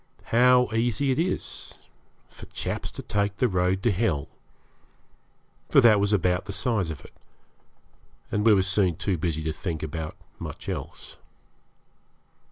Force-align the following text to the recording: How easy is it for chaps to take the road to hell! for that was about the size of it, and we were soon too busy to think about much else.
How 0.33 0.67
easy 0.73 1.11
is 1.11 1.75
it 1.77 1.77
for 2.27 2.47
chaps 2.47 2.89
to 2.89 3.03
take 3.03 3.37
the 3.37 3.47
road 3.47 3.83
to 3.83 3.91
hell! 3.91 4.29
for 5.69 5.79
that 5.79 5.99
was 5.99 6.11
about 6.11 6.45
the 6.45 6.51
size 6.51 6.89
of 6.89 7.05
it, 7.05 7.13
and 8.31 8.43
we 8.43 8.55
were 8.55 8.63
soon 8.63 8.95
too 8.95 9.15
busy 9.19 9.43
to 9.43 9.53
think 9.53 9.83
about 9.83 10.15
much 10.39 10.67
else. 10.67 11.17